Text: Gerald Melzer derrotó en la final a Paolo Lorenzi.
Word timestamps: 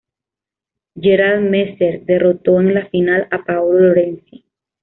Gerald 0.95 1.51
Melzer 1.51 2.03
derrotó 2.03 2.59
en 2.59 2.73
la 2.73 2.87
final 2.87 3.27
a 3.29 3.43
Paolo 3.45 3.81
Lorenzi. 3.81 4.43